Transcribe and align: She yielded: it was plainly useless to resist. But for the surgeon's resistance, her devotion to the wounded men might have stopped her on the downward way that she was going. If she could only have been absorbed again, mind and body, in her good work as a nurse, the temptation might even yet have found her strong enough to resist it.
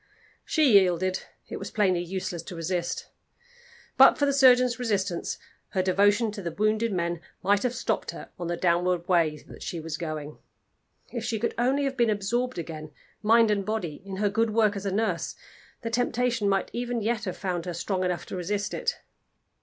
She 0.43 0.79
yielded: 0.79 1.19
it 1.47 1.57
was 1.57 1.69
plainly 1.69 2.01
useless 2.03 2.41
to 2.41 2.55
resist. 2.55 3.11
But 3.97 4.17
for 4.17 4.25
the 4.25 4.33
surgeon's 4.33 4.79
resistance, 4.79 5.37
her 5.73 5.83
devotion 5.83 6.31
to 6.31 6.41
the 6.41 6.49
wounded 6.51 6.91
men 6.91 7.21
might 7.43 7.61
have 7.61 7.75
stopped 7.75 8.09
her 8.09 8.31
on 8.39 8.47
the 8.47 8.57
downward 8.57 9.07
way 9.07 9.37
that 9.47 9.61
she 9.61 9.79
was 9.79 9.97
going. 9.97 10.39
If 11.11 11.23
she 11.23 11.37
could 11.37 11.53
only 11.55 11.83
have 11.83 11.97
been 11.97 12.09
absorbed 12.09 12.57
again, 12.57 12.89
mind 13.21 13.51
and 13.51 13.63
body, 13.63 14.01
in 14.03 14.15
her 14.15 14.29
good 14.29 14.49
work 14.55 14.75
as 14.75 14.87
a 14.87 14.91
nurse, 14.91 15.35
the 15.83 15.91
temptation 15.91 16.49
might 16.49 16.71
even 16.73 17.01
yet 17.03 17.25
have 17.25 17.37
found 17.37 17.67
her 17.67 17.73
strong 17.75 18.03
enough 18.03 18.25
to 18.25 18.35
resist 18.35 18.73
it. 18.73 19.01